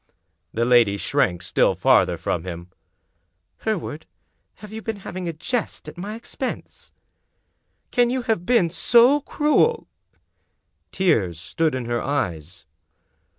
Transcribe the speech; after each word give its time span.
The 0.51 0.65
lady 0.65 0.97
shrank 0.97 1.43
still 1.43 1.75
farther 1.75 2.17
from 2.17 2.43
him." 2.43 2.71
Hereward, 3.65 4.07
have 4.55 4.73
you 4.73 4.81
been 4.81 4.95
having 5.05 5.27
a 5.29 5.33
jest 5.33 5.87
at 5.87 5.95
my 5.95 6.15
expense? 6.15 6.91
Can 7.91 8.09
you 8.09 8.23
have 8.23 8.43
been 8.43 8.71
so 8.71 9.19
cruel?" 9.21 9.87
Tears 10.91 11.39
stood 11.39 11.75
in 11.75 11.85
her 11.85 12.01
eyes. 12.01 12.65